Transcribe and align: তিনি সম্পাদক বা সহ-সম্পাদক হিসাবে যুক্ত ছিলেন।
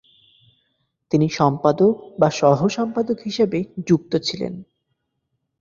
তিনি 1.11 1.27
সম্পাদক 1.29 1.93
বা 2.19 2.29
সহ-সম্পাদক 2.31 3.17
হিসাবে 3.25 3.59
যুক্ত 3.87 4.13
ছিলেন। 4.17 4.53